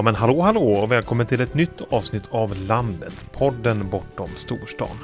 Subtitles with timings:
[0.00, 4.96] Ja men hallå hallå och välkommen till ett nytt avsnitt av Landet, podden bortom storstan.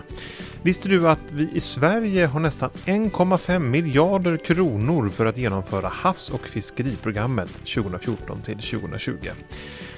[0.62, 6.30] Visste du att vi i Sverige har nästan 1,5 miljarder kronor för att genomföra havs
[6.30, 9.12] och fiskeriprogrammet 2014 till 2020?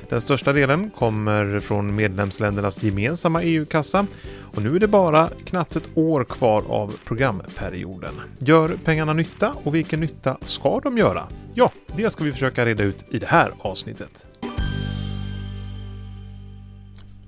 [0.09, 4.07] Den största delen kommer från medlemsländernas gemensamma EU-kassa
[4.55, 8.15] och nu är det bara knappt ett år kvar av programperioden.
[8.39, 11.27] Gör pengarna nytta och vilken nytta ska de göra?
[11.55, 14.27] Ja, det ska vi försöka reda ut i det här avsnittet.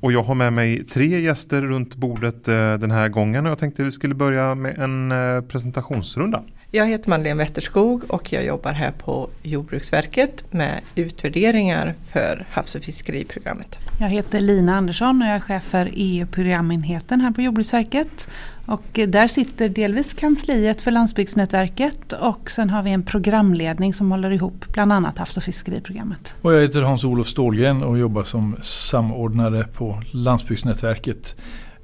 [0.00, 3.58] Och jag har med mig tre gäster runt bordet eh, den här gången och jag
[3.58, 6.42] tänkte vi skulle börja med en eh, presentationsrunda.
[6.72, 12.82] Jag heter Madeleine Wetterskog och jag jobbar här på Jordbruksverket med utvärderingar för havs och
[12.82, 13.78] fiskeriprogrammet.
[14.00, 18.28] Jag heter Lina Andersson och jag är chef för EU-programenheten här på Jordbruksverket.
[18.66, 24.30] Och där sitter delvis kansliet för landsbygdsnätverket och sen har vi en programledning som håller
[24.30, 26.34] ihop bland annat havs och fiskeriprogrammet.
[26.42, 31.36] Och jag heter Hans-Olof Stålgren och jobbar som samordnare på landsbygdsnätverket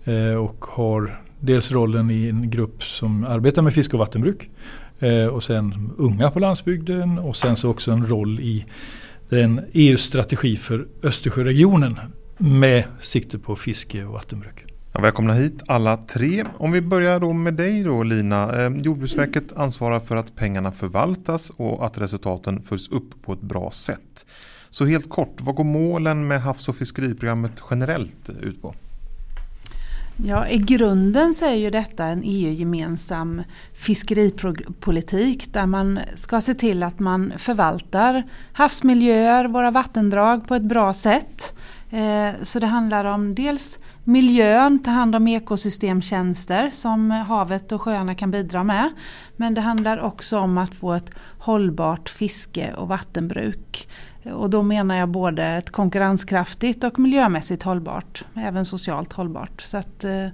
[0.05, 4.51] eh, och har dels rollen i en grupp som arbetar med fiske och vattenbruk
[4.99, 8.67] eh, och sen unga på landsbygden och sen så också en roll i
[9.29, 11.99] den EU-strategi för Östersjöregionen
[12.39, 14.65] med sikte på fiske och vattenbruk.
[14.93, 16.45] Ja, välkomna hit alla tre.
[16.59, 18.65] Om vi börjar då med dig då Lina.
[18.65, 23.71] Eh, Jordbruksverket ansvarar för att pengarna förvaltas och att resultaten följs upp på ett bra
[23.71, 24.27] sätt.
[24.71, 28.75] Så helt kort, vad går målen med havs och fiskeriprogrammet generellt ut på?
[30.25, 36.83] Ja, i grunden så är ju detta en EU-gemensam fiskeripolitik där man ska se till
[36.83, 38.23] att man förvaltar
[38.53, 41.55] havsmiljöer, våra vattendrag på ett bra sätt.
[41.91, 48.15] Eh, så det handlar om dels miljön, ta hand om ekosystemtjänster som havet och sjöarna
[48.15, 48.91] kan bidra med.
[49.37, 53.89] Men det handlar också om att få ett hållbart fiske och vattenbruk.
[54.33, 59.61] Och då menar jag både ett konkurrenskraftigt och miljömässigt hållbart, även socialt hållbart.
[59.61, 60.29] Så att eh,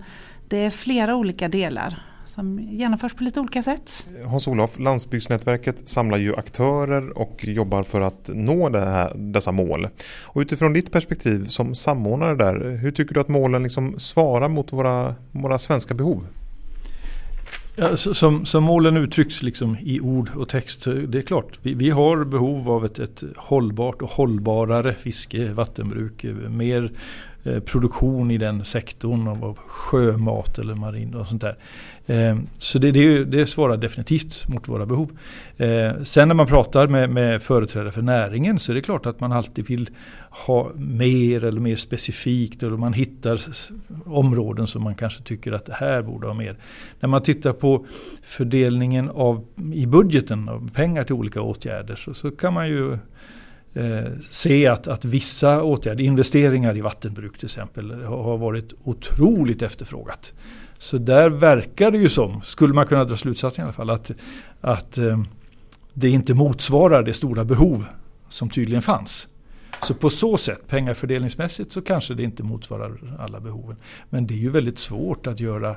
[0.48, 4.06] det är flera olika delar som genomförs på lite olika sätt.
[4.24, 9.88] Hans-Olof, Landsbygdsnätverket samlar ju aktörer och jobbar för att nå här, dessa mål.
[10.22, 14.72] Och utifrån ditt perspektiv som samordnare där, hur tycker du att målen liksom svarar mot
[14.72, 16.26] våra, våra svenska behov?
[17.76, 21.90] Ja, som, som målen uttrycks liksom i ord och text, det är klart, vi, vi
[21.90, 26.92] har behov av ett, ett hållbart och hållbarare fiske, vattenbruk, eh, mer
[27.44, 31.56] Eh, produktion i den sektorn av sjömat eller marin och sånt där.
[32.06, 35.18] Eh, så det, det, det svarar definitivt mot våra behov.
[35.56, 39.20] Eh, sen när man pratar med, med företrädare för näringen så är det klart att
[39.20, 39.90] man alltid vill
[40.30, 43.40] ha mer eller mer specifikt eller man hittar
[44.06, 46.56] områden som man kanske tycker att det här borde ha mer.
[47.00, 47.86] När man tittar på
[48.22, 52.98] fördelningen av, i budgeten av pengar till olika åtgärder så, så kan man ju
[53.74, 59.62] eh, se att, att vissa åtgärder, investeringar i vattenbruk till exempel, har, har varit otroligt
[59.62, 60.32] efterfrågat.
[60.78, 64.10] Så där verkar det ju som, skulle man kunna dra slutsatsen i alla fall, att,
[64.60, 65.22] att eh,
[65.94, 67.84] det inte motsvarar det stora behov
[68.28, 69.28] som tydligen fanns.
[69.82, 73.76] Så på så sätt, pengafördelningsmässigt, så kanske det inte motsvarar alla behoven.
[74.10, 75.76] Men det är ju väldigt svårt att göra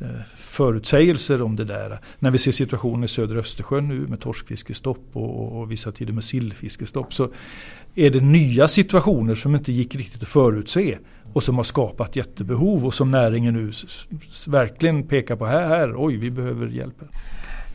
[0.00, 2.00] Eh, förutsägelser om det där.
[2.18, 6.24] När vi ser situationen i södra Östersjön nu med torskfiskestopp och, och vissa tider med
[6.24, 7.30] sillfiskestopp så
[7.94, 10.98] är det nya situationer som inte gick riktigt att förutse
[11.32, 13.72] och som har skapat jättebehov och som näringen nu
[14.46, 17.02] verkligen pekar på här, här, oj vi behöver hjälp.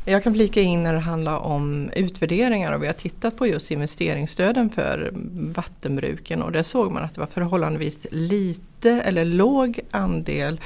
[0.06, 3.72] Jag kan flika in när det handlar om utvärderingar och vi har tittat på just
[3.72, 5.12] investeringsstöden för
[5.56, 10.60] vattenbruken och där såg man att det var förhållandevis lite eller låg andel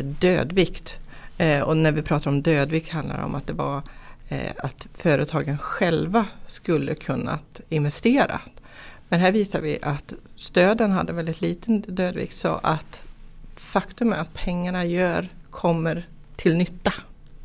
[0.00, 0.94] dödvikt.
[1.38, 3.82] Eh, och när vi pratar om dödvikt handlar det om att det var
[4.28, 8.40] eh, att företagen själva skulle kunnat investera.
[9.08, 13.00] Men här visar vi att stöden hade väldigt liten dödvikt så att
[13.56, 16.06] faktum är att pengarna gör kommer
[16.36, 16.92] till nytta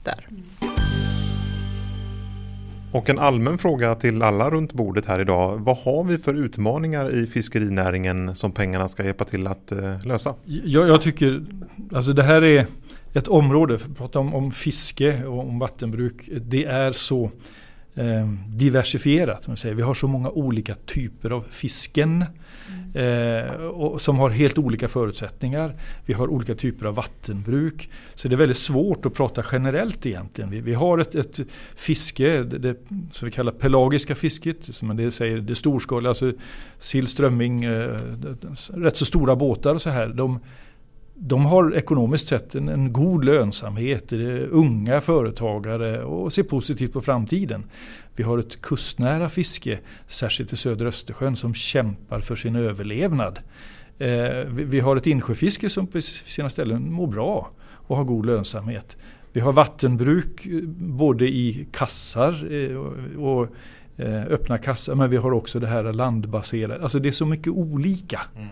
[0.04, 0.28] där.
[0.30, 0.67] Mm.
[2.92, 5.58] Och en allmän fråga till alla runt bordet här idag.
[5.58, 10.36] Vad har vi för utmaningar i fiskerinäringen som pengarna ska hjälpa till att eh, lösa?
[10.46, 11.44] Jag, jag, tycker,
[11.94, 12.66] alltså det här är
[13.14, 16.30] ett område, för att prata om, om fiske och om vattenbruk.
[16.42, 17.32] Det är så
[17.96, 19.48] eh, diversifierat.
[19.48, 19.76] Man säger.
[19.76, 22.26] Vi har så många olika typer av fisken
[22.94, 25.76] eh, och, som har helt olika förutsättningar.
[26.06, 27.90] Vi har olika typer av vattenbruk.
[28.16, 30.50] Så det är väldigt svårt att prata generellt egentligen.
[30.50, 31.40] Vi, vi har ett, ett
[31.76, 32.76] fiske, det, det,
[33.12, 36.34] som vi kallar pelagiska fisket, som det säger det storskaliga, alltså
[36.80, 38.00] sill, strömming, eh,
[38.74, 40.08] rätt så stora båtar och så här.
[40.08, 40.40] De,
[41.20, 44.20] de har ekonomiskt sett en, en god lönsamhet, eh,
[44.50, 47.64] unga företagare och ser positivt på framtiden.
[48.16, 53.40] Vi har ett kustnära fiske, särskilt i södra Östersjön, som kämpar för sin överlevnad.
[54.00, 54.08] Eh,
[54.48, 58.98] vi, vi, har ett insjöfiske som på sina ställen mår bra och har god lönsamhet.
[59.34, 63.48] Vi har vattenbruk eh, både i kassar eh, och, och
[63.98, 66.84] eh, öppna kassar men vi har också det här landbaserade.
[66.84, 68.22] Alltså det är så mycket olika.
[68.36, 68.48] Mm.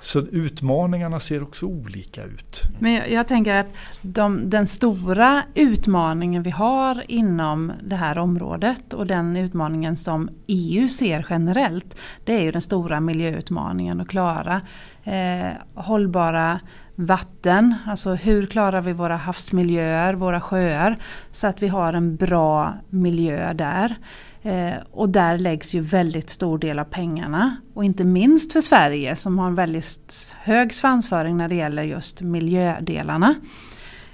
[0.00, 2.62] Så utmaningarna ser också olika ut.
[2.78, 8.94] Men jag, jag tänker att de, den stora utmaningen vi har inom det här området
[8.94, 14.60] och den utmaningen som EU ser generellt det är ju den stora miljöutmaningen att klara
[15.04, 16.60] eh, hållbara
[16.94, 20.96] vatten, alltså hur klarar vi våra havsmiljöer, våra sjöar
[21.32, 23.96] så att vi har en bra miljö där.
[24.42, 27.56] Eh, och där läggs ju väldigt stor del av pengarna.
[27.74, 32.22] Och inte minst för Sverige som har en väldigt hög svansföring när det gäller just
[32.22, 33.34] miljödelarna.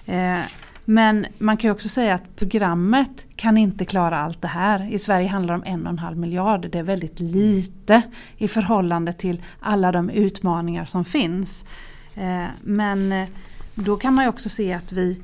[0.06, 0.38] Eh,
[0.84, 4.92] men man kan ju också säga att programmet kan inte klara allt det här.
[4.92, 6.68] I Sverige handlar det om en och en halv miljard.
[6.70, 8.02] Det är väldigt lite
[8.36, 11.64] i förhållande till alla de utmaningar som finns.
[12.14, 13.28] Eh, men eh,
[13.74, 15.22] då kan man ju också se att vi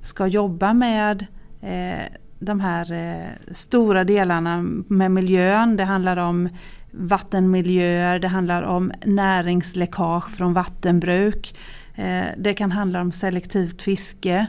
[0.00, 1.26] ska jobba med
[1.60, 2.04] eh,
[2.38, 5.76] de här eh, stora delarna med miljön.
[5.76, 6.48] Det handlar om
[6.90, 11.58] vattenmiljöer, det handlar om näringsläckage från vattenbruk.
[11.94, 14.46] Eh, det kan handla om selektivt fiske.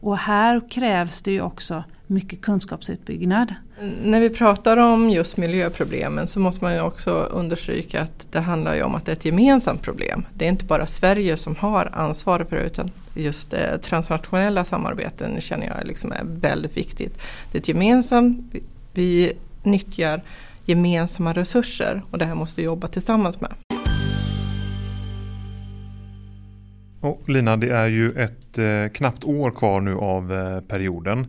[0.00, 3.54] Och här krävs det ju också mycket kunskapsutbyggnad.
[4.02, 8.74] När vi pratar om just miljöproblemen så måste man ju också understryka att det handlar
[8.74, 10.26] ju om att det är ett gemensamt problem.
[10.34, 15.40] Det är inte bara Sverige som har ansvar för det utan just eh, transnationella samarbeten
[15.40, 17.18] känner jag liksom är väldigt viktigt.
[17.52, 18.54] Det är ett gemensamt,
[18.92, 19.32] vi
[19.62, 20.22] nyttjar
[20.64, 23.52] gemensamma resurser och det här måste vi jobba tillsammans med.
[27.00, 31.26] Och Lina, det är ju ett eh, knappt år kvar nu av eh, perioden.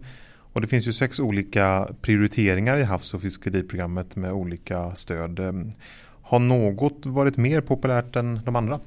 [0.58, 5.40] Och det finns ju sex olika prioriteringar i havs och fiskeriprogrammet med olika stöd.
[5.40, 5.72] Ehm,
[6.22, 8.80] har något varit mer populärt än de andra?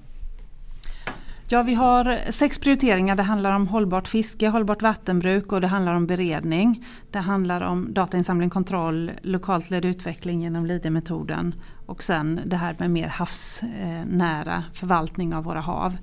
[1.49, 3.17] Ja, vi har sex prioriteringar.
[3.17, 6.87] Det handlar om hållbart fiske, hållbart vattenbruk och det handlar om beredning.
[7.11, 11.55] Det handlar om datainsamling, kontroll, lokalt ledd utveckling genom LIDE-metoden
[11.87, 15.97] och sen det här med mer havsnära förvaltning av våra hav.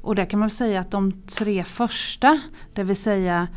[0.00, 2.40] Och där kan man säga att de tre första,
[2.72, 3.48] det vill säga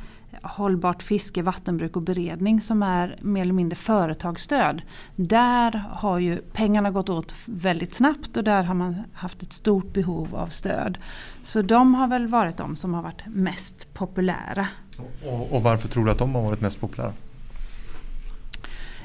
[0.44, 4.82] hållbart fiske, vattenbruk och beredning som är mer eller mindre företagsstöd.
[5.16, 9.94] Där har ju pengarna gått åt väldigt snabbt och där har man haft ett stort
[9.94, 10.98] behov av stöd.
[11.42, 14.68] Så de har väl varit de som har varit mest populära.
[15.26, 17.14] Och, och varför tror du att de har varit mest populära?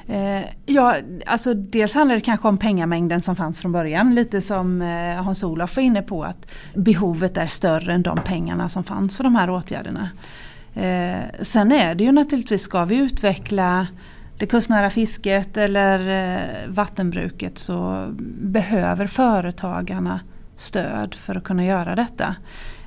[0.07, 0.95] Eh, ja,
[1.25, 4.15] alltså dels handlar det kanske om pengamängden som fanns från början.
[4.15, 8.83] Lite som eh, Hans-Olof var inne på att behovet är större än de pengarna som
[8.83, 10.09] fanns för de här åtgärderna.
[10.75, 13.87] Eh, sen är det ju naturligtvis, ska vi utveckla
[14.37, 18.07] det kustnära fisket eller eh, vattenbruket så
[18.41, 20.19] behöver företagarna
[20.55, 22.35] stöd för att kunna göra detta.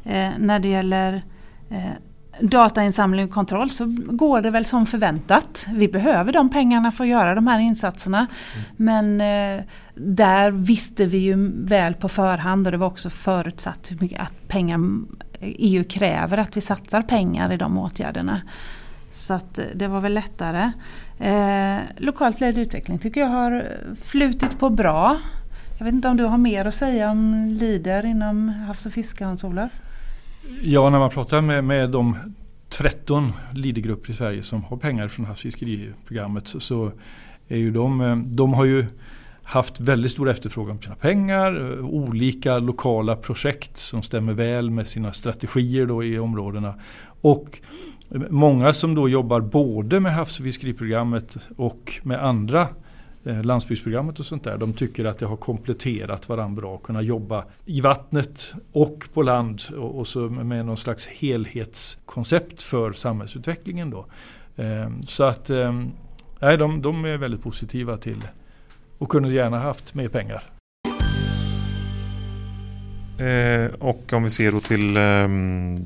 [0.05, 1.23] Eh, när det gäller
[1.71, 1.93] eh,
[2.41, 5.67] datainsamling och kontroll så går det väl som förväntat.
[5.75, 8.19] Vi behöver de pengarna för att göra de här insatserna.
[8.19, 8.67] Mm.
[8.77, 9.21] Men
[9.59, 14.79] eh, där visste vi ju väl på förhand och det var också förutsatt att pengar
[15.41, 18.41] EU kräver att vi satsar pengar i de åtgärderna.
[19.11, 20.73] Så att eh, det var väl lättare.
[21.19, 23.65] Eh, lokalt ledd utveckling tycker jag har
[24.03, 25.19] flutit på bra.
[25.79, 29.25] Jag vet inte om du har mer att säga om LIDER inom havs och fiske
[29.25, 29.73] Hans-Olof?
[30.63, 32.17] Ja, när man pratar med, med de
[32.69, 36.93] 13 LIDER-grupper i Sverige som har pengar från havs och så, så
[37.49, 38.87] är ju de, eh, de har ju
[39.47, 41.73] haft väldigt stor efterfrågan på sina pengar.
[41.73, 46.75] Eh, olika lokala projekt som stämmer väl med sina strategier då i områdena.
[47.21, 47.61] Och
[48.11, 52.69] eh, många som då jobbar både med havs och fiskeriprogrammet och med andra
[53.25, 54.59] eh, landsbygdsprogrammet och sånt där.
[54.59, 56.79] De tycker att det har kompletterat varandra bra.
[56.79, 62.93] Kunna jobba i vattnet och på land och, och så med någon slags helhetskoncept för
[62.93, 63.91] samhällsutvecklingen.
[63.91, 64.07] Då.
[64.57, 65.83] Eh, så att eh,
[66.41, 68.23] nej, de, de är väldigt positiva till
[68.99, 70.43] och kunde gärna haft mer pengar.
[73.19, 75.03] Eh, och om vi ser då till eh,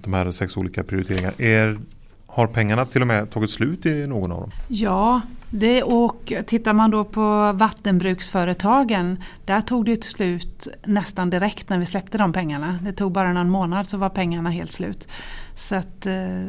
[0.02, 1.32] de här sex olika prioriteringarna.
[1.38, 1.78] Är,
[2.26, 4.50] har pengarna till och med tagit slut i någon av dem?
[4.68, 11.78] Ja, det, och tittar man då på vattenbruksföretagen där tog det slut nästan direkt när
[11.78, 12.78] vi släppte de pengarna.
[12.82, 15.08] Det tog bara någon månad så var pengarna helt slut.
[15.54, 16.44] Så att, eh,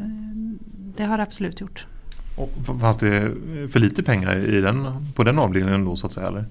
[0.96, 1.86] det har det absolut gjort.
[2.36, 3.32] Och fanns det
[3.72, 6.28] för lite pengar i den, på den avdelningen då så att säga?
[6.28, 6.44] Eller?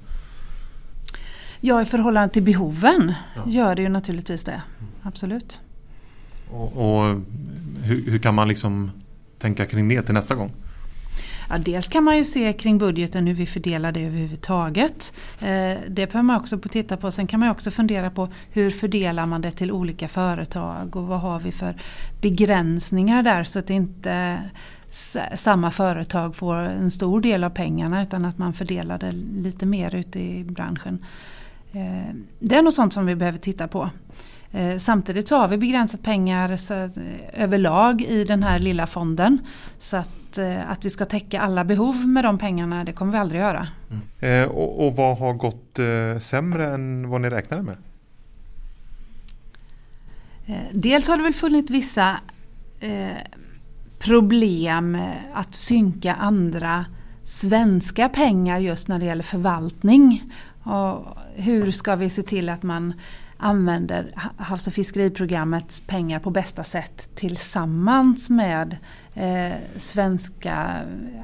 [1.59, 3.43] Ja, i förhållande till behoven ja.
[3.47, 4.61] gör det ju naturligtvis det.
[5.01, 5.61] Absolut.
[6.51, 7.21] Och, och
[7.83, 8.91] hur, hur, kan man liksom
[9.39, 10.51] tänka kring det till nästa gång?
[11.49, 15.13] Ja, dels kan man ju se kring budgeten hur vi fördelar det överhuvudtaget.
[15.39, 17.11] Eh, det behöver man också titta på.
[17.11, 21.19] Sen kan man också fundera på hur fördelar man det till olika företag och vad
[21.19, 21.75] har vi för
[22.21, 24.39] begränsningar där så att inte
[25.35, 29.11] samma företag får en stor del av pengarna utan att man fördelar det
[29.43, 31.05] lite mer ute i branschen.
[31.73, 33.89] Eh, det är nog sånt som vi behöver titta på.
[34.51, 36.89] Eh, samtidigt så har vi begränsat pengar så,
[37.33, 39.39] överlag i den här lilla fonden.
[39.79, 43.17] Så att, eh, att vi ska täcka alla behov med de pengarna det kommer vi
[43.17, 43.67] aldrig göra.
[44.21, 44.49] Mm.
[44.49, 45.79] och, och, vad har gått
[46.23, 47.75] sämre än vad ni räknade med?
[50.71, 52.19] Dels har det väl funnits vissa
[54.01, 54.97] problem
[55.33, 56.85] att synka andra
[57.23, 60.33] svenska pengar just när det gäller förvaltning.
[60.63, 62.93] Och hur ska vi se till att man
[63.37, 68.77] använder Havs och fiskeriprogrammets pengar på bästa sätt tillsammans med
[69.13, 70.75] eh, svenska,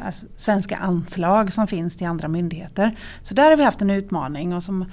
[0.05, 2.97] alltså, svenska anslag som finns till andra myndigheter.
[3.21, 4.85] Så där har vi haft en utmaning och som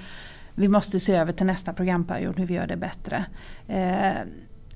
[0.55, 3.25] vi måste se över till nästa programperiod hur vi gör det bättre.
[3.69, 4.13] Eh,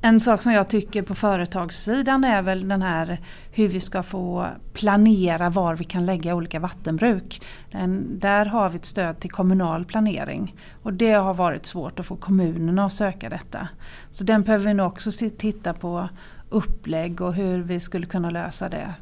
[0.00, 3.20] en sak som jag tycker på företagssidan är väl den här
[3.52, 7.42] hur vi ska få planera var vi kan lägga olika vattenbruk.
[7.70, 12.06] Den, där har vi ett stöd till kommunal planering och det har varit svårt att
[12.06, 13.68] få kommunerna att söka detta.
[14.10, 16.08] Så den behöver vi nog också titta på
[16.48, 18.94] upplägg och hur vi skulle kunna lösa det.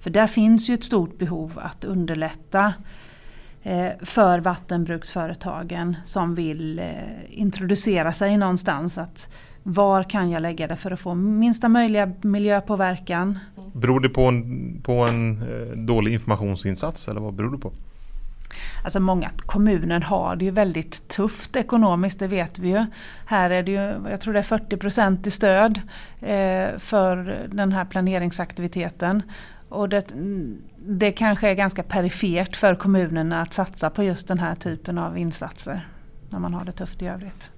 [0.00, 2.74] För där finns ju ett stort behov att underlätta
[4.00, 6.84] för vattenbruksföretagen som vill eh,
[7.28, 8.98] introducera sig någonstans.
[8.98, 9.28] Att
[9.62, 13.38] var kan jag lägga det för att få minsta möjliga miljöpåverkan?
[13.72, 17.72] Beror det på en, på en eh, dålig informationsinsats eller vad beror det på?
[18.84, 22.86] Alltså många kommuner har det ju väldigt tufft ekonomiskt, det vet vi ju.
[23.26, 25.80] Här är det ju, jag tror det är 40 procent i stöd
[26.20, 29.22] eh, för den här planeringsaktiviteten.
[29.72, 30.04] Och det,
[30.76, 35.18] det kanske är ganska perifert för kommunerna att satsa på just den här typen av
[35.18, 35.88] insatser
[36.30, 37.50] när man har det tufft i övrigt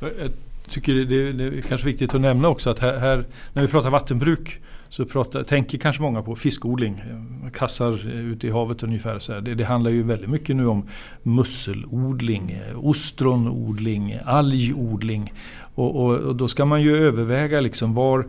[0.00, 0.32] Jag
[0.68, 3.68] tycker det, det, det är kanske viktigt att nämna också att här, här när vi
[3.68, 7.02] pratar vattenbruk så pratar, tänker kanske många på fiskodling.
[7.54, 9.18] Kassar ute i havet ungefär.
[9.18, 10.88] Så det, det, handlar ju väldigt mycket nu om
[11.22, 15.32] musselodling, ostronodling, algodling.
[15.74, 18.26] Och, och, och, då ska man ju överväga liksom var,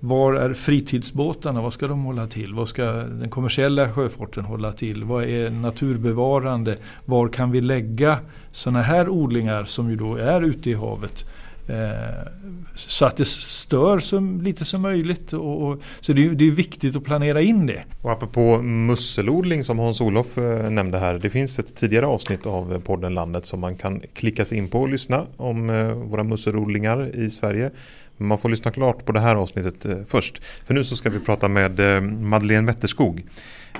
[0.00, 1.62] var är fritidsbåtarna?
[1.62, 2.54] Vad ska de hålla till?
[2.54, 5.04] Vad ska den kommersiella sjöfarten hålla till?
[5.04, 6.76] Vad är naturbevarande?
[7.04, 8.18] Var kan vi lägga
[8.50, 11.24] sådana här odlingar som ju då är ute i havet?
[11.70, 12.26] Eh,
[12.74, 15.32] så att det stör så lite som möjligt.
[15.32, 17.82] Och, och så det är, det är, viktigt att planera in det.
[18.02, 21.18] Och apropå musselodling som Hans-Olof eh, nämnde här.
[21.18, 24.68] Det finns ett tidigare avsnitt av eh, podden Landet som man kan klicka sig in
[24.68, 27.70] på och lyssna om eh, våra musselodlingar i Sverige.
[28.20, 30.42] Man får lyssna klart på det här avsnittet eh, först.
[30.66, 33.24] För nu så ska vi prata med eh, Madeleine Wetterskog.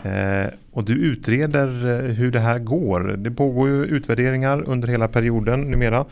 [0.04, 1.68] Eh, och du utreder
[2.08, 3.00] hur det här går.
[3.00, 6.04] Det pågår ju utvärderingar under hela perioden numera.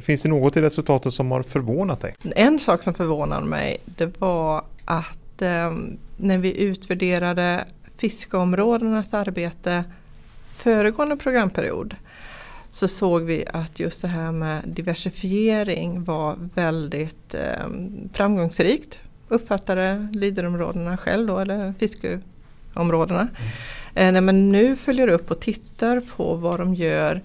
[0.00, 2.14] Finns det något i resultatet som har förvånat dig?
[2.36, 5.72] En sak som förvånade mig det var att eh,
[6.16, 7.64] när vi utvärderade
[7.96, 9.84] fiskeområdenas arbete
[10.56, 11.94] föregående programperiod
[12.70, 17.66] så såg vi att just det här med diversifiering var väldigt eh,
[18.12, 18.98] framgångsrikt.
[19.28, 23.28] Uppfattade Leaderområdena själv då, eller fiskeområdena.
[23.94, 24.16] Mm.
[24.16, 27.22] Eh, men nu följer upp och tittar på vad de gör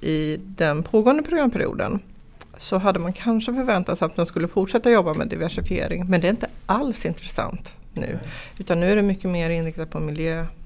[0.00, 2.00] i den pågående programperioden
[2.58, 6.26] så hade man kanske förväntat sig att de skulle fortsätta jobba med diversifiering men det
[6.26, 8.18] är inte alls intressant nu.
[8.58, 10.57] Utan nu är det mycket mer inriktat på miljöåtgärder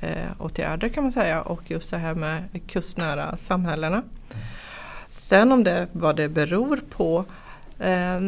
[0.00, 4.02] eh, kan man säga och just det här med kustnära samhällena.
[5.10, 7.24] Sen om det vad det beror på
[7.78, 8.20] eh,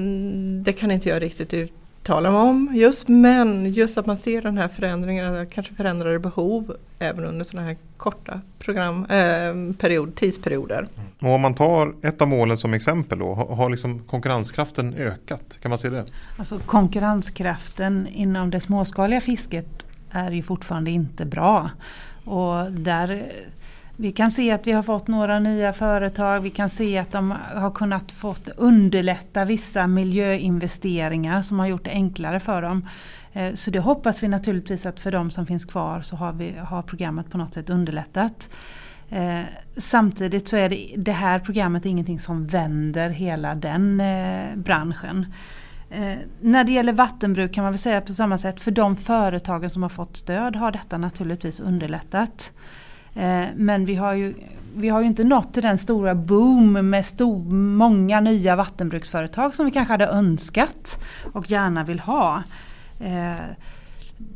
[0.62, 1.72] det kan inte jag riktigt ut,
[2.02, 7.24] talar om just men just att man ser den här förändringen, kanske förändrade behov även
[7.24, 10.88] under sådana här korta program, eh, period, tidsperioder.
[11.20, 15.58] Och om man tar ett av målen som exempel då, har liksom konkurrenskraften ökat?
[15.62, 16.04] Kan man se det?
[16.36, 21.70] Alltså konkurrenskraften inom det småskaliga fisket är ju fortfarande inte bra.
[22.24, 23.32] Och där
[24.00, 26.40] vi kan se att vi har fått några nya företag.
[26.40, 31.90] Vi kan se att de har kunnat fått underlätta vissa miljöinvesteringar som har gjort det
[31.90, 32.88] enklare för dem.
[33.32, 36.54] Eh, så det hoppas vi naturligtvis att för de som finns kvar så har, vi,
[36.58, 38.50] har programmet på något sätt underlättat.
[39.08, 39.42] Eh,
[39.76, 45.26] samtidigt så är det, det här programmet ingenting som vänder hela den eh, branschen.
[45.90, 48.60] Eh, när det gäller vattenbruk kan man väl säga på samma sätt.
[48.60, 52.52] För de företagen som har fått stöd har detta naturligtvis underlättat.
[53.14, 54.34] Eh, men vi har ju
[54.74, 59.64] vi har ju inte nått till den stora boom med stor, många nya vattenbruksföretag som
[59.64, 62.42] vi kanske hade önskat och gärna vill ha.
[63.00, 63.34] Eh,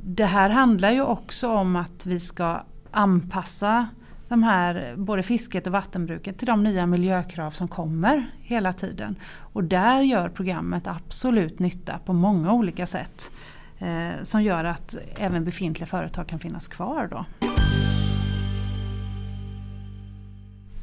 [0.02, 3.88] det här handlar ju också om att vi ska anpassa
[4.28, 9.16] de här, både fisket och vattenbruket till de nya miljökrav som kommer hela tiden.
[9.52, 13.32] Och där gör programmet absolut nytta på många olika sätt.
[13.78, 17.08] Eh, som gör att även befintliga företag kan finnas kvar.
[17.10, 17.24] Då.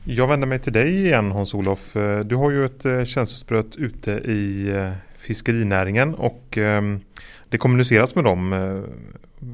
[0.04, 1.96] Jag vänder mig till dig igen Hans-Olof.
[1.96, 7.00] Eh, du har ju ett eh, känselspröt ute i eh, fiskerinäringen och ehm,
[7.50, 8.54] det kommuniceras med dem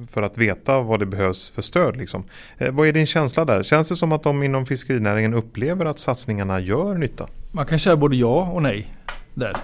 [0.10, 1.98] för att veta vad det behövs för stöd.
[1.98, 2.24] Liksom.
[2.58, 3.63] Eh, vad är din känsla där?
[3.63, 7.27] Känns det som att de inom fiskerinäringen upplever att satsningarna gör nytta?
[7.51, 8.94] Man kan säga både ja och nej
[9.34, 9.58] där.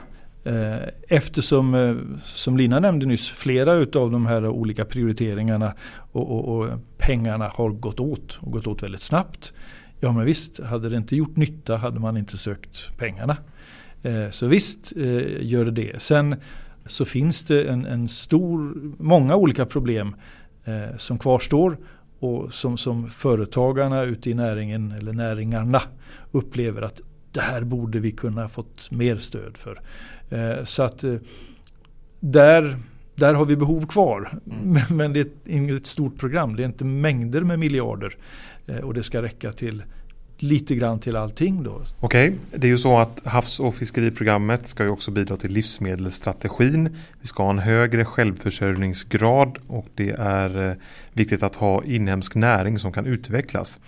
[0.43, 5.73] Eh, eftersom, eh, som Lina nämnde nyss, flera utav de här olika prioriteringarna
[6.11, 9.53] och, och, och pengarna har gått åt och gått åt väldigt snabbt.
[9.99, 13.37] Ja men visst, hade det inte gjort nytta hade man inte sökt pengarna.
[14.31, 14.91] Så visst
[15.39, 16.01] gör det det.
[16.01, 16.35] Sen
[16.85, 20.15] så finns det en, en stor, många olika problem
[20.65, 21.77] eh, som kvarstår
[22.19, 25.81] och som, som företagarna ute i näringen eller näringarna
[26.31, 29.81] upplever att det här borde vi kunna fått mer stöd för.
[30.65, 31.03] Så att
[32.31, 32.77] där,
[33.15, 34.39] där har vi behov kvar.
[34.45, 34.73] Mm.
[34.73, 36.55] Men, men det är inget stort program.
[36.55, 38.17] Det är inte mängder med miljarder.
[38.67, 39.83] Eh, och det ska räcka till
[40.43, 41.81] lite grann till allting då.
[41.99, 42.59] Okej, okay.
[42.59, 46.97] det är ju så att havs och fiskeriprogrammet ska ju också bidra till livsmedelsstrategin.
[47.21, 50.75] Vi ska ha en högre självförsörjningsgrad och det är eh,
[51.13, 53.79] viktigt att ha inhemsk näring som kan utvecklas.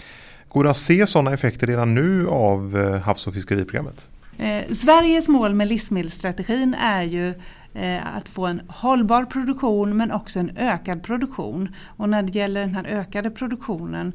[0.49, 4.07] Går det att se sådana effekter redan nu av eh, havs och fiskeriprogrammet?
[4.37, 7.33] Eh, Sveriges mål med livsmedelsstrategin är ju
[7.73, 11.75] eh, att få en hållbar produktion men också en ökad produktion.
[11.97, 14.13] Och när det gäller den här ökade produktionen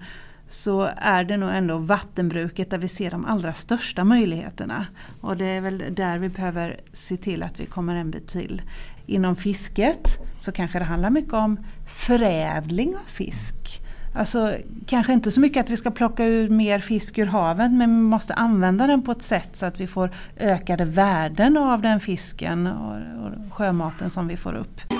[0.51, 4.87] så är det nog ändå vattenbruket där vi ser de allra största möjligheterna.
[5.21, 8.63] Och det är väl där vi behöver se till att vi kommer en bit till.
[9.07, 11.59] Inom fisket så kanske det handlar mycket om
[11.89, 13.81] förädling av fisk.
[14.15, 14.55] Alltså
[14.87, 18.09] kanske inte så mycket att vi ska plocka ur mer fisk ur havet men vi
[18.09, 22.67] måste använda den på ett sätt så att vi får ökade värden av den fisken
[22.67, 25.00] och, och sjömaten som vi får upp.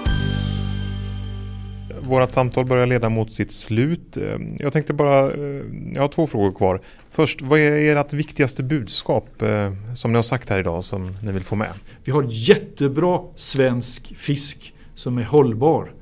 [2.01, 4.17] Vårat samtal börjar leda mot sitt slut.
[4.17, 5.63] Eh, jag tänkte bara, eh,
[5.95, 6.81] jag har två frågor kvar.
[7.11, 11.33] Först, vad är ert viktigaste budskap eh, som ni har sagt här idag som ni
[11.33, 11.73] vill få med?
[12.05, 15.93] Vi har jättebra svensk fisk som är hållbar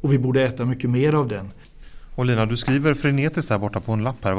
[0.00, 1.50] och vi borde äta mycket mer av den.
[2.14, 4.34] Och Lina, du skriver frenetiskt där borta på en lapp här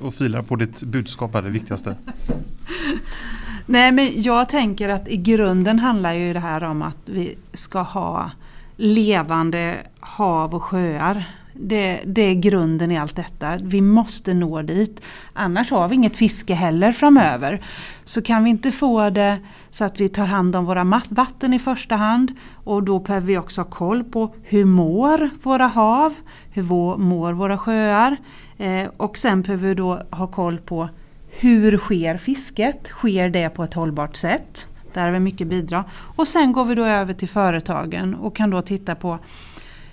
[0.00, 1.96] och filar på ditt budskap är det viktigaste.
[3.66, 7.80] Nej men jag tänker att i grunden handlar ju det här om att vi ska
[7.80, 8.30] ha
[8.76, 11.24] levande hav och sjöar.
[11.54, 13.56] Det, det, är grunden i allt detta.
[13.62, 15.02] Vi måste nå dit.
[15.32, 17.64] Annars har vi inget fiske heller framöver.
[18.04, 19.38] Så kan vi inte få det
[19.70, 22.32] så att vi tar hand om våra vatten i första hand
[22.64, 26.14] och då behöver vi också ha koll på hur mår våra hav,
[26.50, 26.62] hur
[26.96, 28.16] mår våra sjöar
[28.58, 30.88] eh, och sen behöver vi då ha koll på
[31.28, 32.86] hur sker fisket?
[32.86, 34.68] Sker det på ett hållbart sätt?
[34.94, 35.84] Där har vi mycket bidrag.
[36.16, 39.18] Och sen går vi då över till företagen och kan då titta på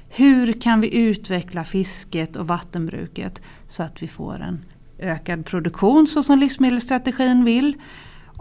[0.09, 4.65] hur kan vi utveckla fisket och vattenbruket så att vi får en
[4.99, 7.73] ökad produktion så som livsmedelsstrategin vill.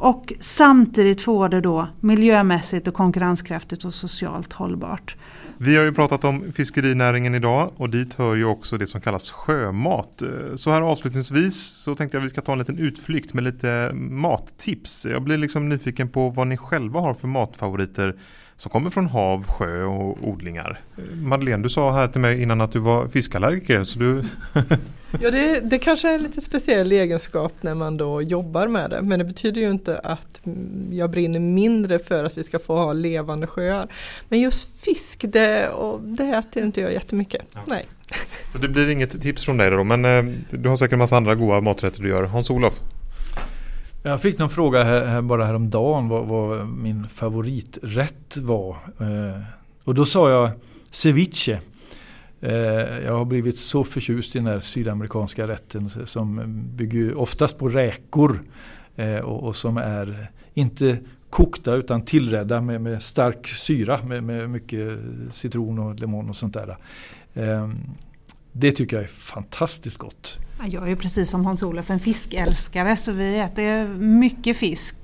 [0.01, 5.17] Och samtidigt få det då miljömässigt och konkurrenskraftigt och socialt hållbart.
[5.61, 9.31] Vi har ju pratat om fiskerinäringen idag och dit hör ju också det som kallas
[9.31, 10.23] sjömat.
[10.23, 13.45] Eh, så här avslutningsvis så tänkte jag att vi ska ta en liten utflykt med
[13.45, 15.07] lite mattips.
[15.07, 18.17] Jag blir liksom nyfiken på vad ni själva har för matfavoriter
[18.59, 20.81] som kommer från hav, sjö och odlingar.
[21.23, 23.85] Madeleine, du sa här till mig innan att du var fiskallergiker.
[23.85, 24.23] Så du
[25.21, 29.03] ja, det, det kanske är en lite speciell egenskap när man då jobbar med det.
[29.03, 30.41] Men det betyder ju inte att
[30.91, 33.89] jag brinner mindre för att vi ska få ha levande sjöar.
[34.29, 37.45] Men just fisk, det, och det äter inte jag jättemycket.
[37.53, 37.61] Ja.
[37.67, 37.87] Nej.
[38.53, 41.17] Så det blir inget tips från dig då, men eh, du har säkert en massa
[41.17, 42.23] andra goda maträtter du gör.
[42.23, 42.81] Hans-Olof?
[44.09, 48.77] Jag fick någon fråga här, här bara häromdagen vad, vad min favoriträtt var.
[49.01, 49.43] Eh,
[49.85, 50.51] och då sa jag
[50.91, 51.61] ceviche.
[52.41, 52.53] Eh,
[53.05, 58.41] jag har blivit så förtjust i den här sydamerikanska rätten som bygger oftast på räkor.
[58.97, 60.99] Eh, och, och, som är inte
[61.31, 64.99] kokta utan tillredda med, med stark syra med, med, mycket
[65.31, 66.77] citron och limon och sånt där.
[67.35, 67.69] Eh,
[68.53, 70.39] det tycker jag är fantastiskt gott.
[70.67, 74.97] Jag är ju precis som Hans-Olof en fiskälskare så vi äter mycket fisk.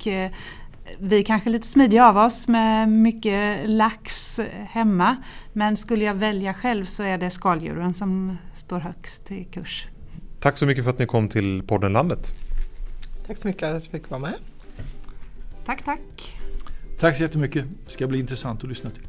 [0.99, 5.17] Vi är kanske lite smidiga av oss med mycket lax hemma.
[5.53, 9.87] Men skulle jag välja själv så är det skaldjuren som står högst i kurs.
[10.40, 12.33] Tack så mycket för att ni kom till podden Landet.
[13.27, 14.35] Tack så mycket att jag fick vara med.
[15.64, 16.37] Tack, tack.
[17.01, 17.64] Tack så jättemycket.
[17.87, 19.03] Det ska bli intressant att lyssna till.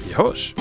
[0.07, 0.55] Vi hörs!